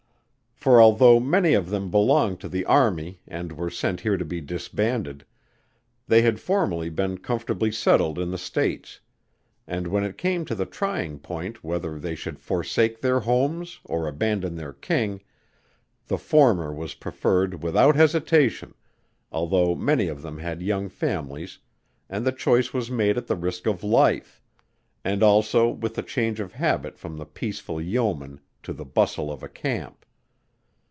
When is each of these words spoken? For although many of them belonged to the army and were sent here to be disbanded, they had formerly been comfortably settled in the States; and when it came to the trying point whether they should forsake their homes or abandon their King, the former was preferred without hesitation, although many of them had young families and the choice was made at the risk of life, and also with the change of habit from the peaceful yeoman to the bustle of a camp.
For 0.61 0.79
although 0.79 1.19
many 1.19 1.55
of 1.55 1.71
them 1.71 1.89
belonged 1.89 2.39
to 2.41 2.47
the 2.47 2.65
army 2.65 3.19
and 3.27 3.51
were 3.51 3.71
sent 3.71 4.01
here 4.01 4.15
to 4.15 4.23
be 4.23 4.41
disbanded, 4.41 5.25
they 6.07 6.21
had 6.21 6.39
formerly 6.39 6.91
been 6.91 7.17
comfortably 7.17 7.71
settled 7.71 8.19
in 8.19 8.29
the 8.29 8.37
States; 8.37 8.99
and 9.65 9.87
when 9.87 10.03
it 10.03 10.19
came 10.19 10.45
to 10.45 10.53
the 10.53 10.67
trying 10.67 11.17
point 11.17 11.63
whether 11.63 11.97
they 11.97 12.13
should 12.13 12.37
forsake 12.37 13.01
their 13.01 13.21
homes 13.21 13.79
or 13.85 14.07
abandon 14.07 14.53
their 14.55 14.73
King, 14.73 15.23
the 16.05 16.19
former 16.19 16.71
was 16.71 16.93
preferred 16.93 17.63
without 17.63 17.95
hesitation, 17.95 18.75
although 19.31 19.73
many 19.73 20.07
of 20.07 20.21
them 20.21 20.37
had 20.37 20.61
young 20.61 20.89
families 20.89 21.57
and 22.07 22.23
the 22.23 22.31
choice 22.31 22.71
was 22.71 22.91
made 22.91 23.17
at 23.17 23.25
the 23.25 23.35
risk 23.35 23.65
of 23.65 23.83
life, 23.83 24.43
and 25.03 25.23
also 25.23 25.69
with 25.69 25.95
the 25.95 26.03
change 26.03 26.39
of 26.39 26.53
habit 26.53 26.99
from 26.99 27.17
the 27.17 27.25
peaceful 27.25 27.81
yeoman 27.81 28.39
to 28.61 28.73
the 28.73 28.85
bustle 28.85 29.31
of 29.31 29.41
a 29.41 29.49
camp. 29.49 29.97